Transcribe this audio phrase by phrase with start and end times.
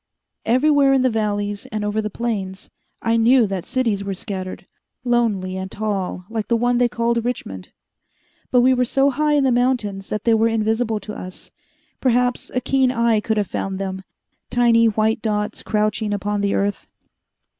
[0.47, 2.71] Everywhere in the valleys and over the plains,
[3.03, 4.65] I knew that cities were scattered,
[5.03, 7.69] lonely and tall like the one they called Richmond.
[8.49, 11.51] But we were so high in the mountains that they were invisible to us
[11.99, 14.01] perhaps a keen eye could have found them,
[14.49, 16.87] tiny white dots crouching upon the earth.